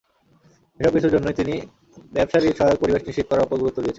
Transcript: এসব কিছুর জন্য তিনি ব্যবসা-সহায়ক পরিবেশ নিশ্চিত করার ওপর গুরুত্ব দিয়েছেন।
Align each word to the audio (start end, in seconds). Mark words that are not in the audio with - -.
এসব 0.79 0.91
কিছুর 0.93 1.13
জন্য 1.15 1.27
তিনি 1.31 1.53
ব্যবসা-সহায়ক 2.13 2.79
পরিবেশ 2.81 3.01
নিশ্চিত 3.03 3.25
করার 3.27 3.45
ওপর 3.45 3.57
গুরুত্ব 3.57 3.77
দিয়েছেন। 3.77 3.89